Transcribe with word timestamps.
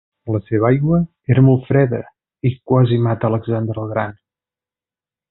La 0.35 0.39
seva 0.45 0.65
aigua 0.69 1.01
era 1.35 1.43
molt 1.49 1.67
freda 1.67 1.99
i 2.51 2.53
quasi 2.71 2.99
mata 3.09 3.29
a 3.29 3.33
Alexandre 3.35 3.85
el 3.87 3.93
gran. 3.97 4.17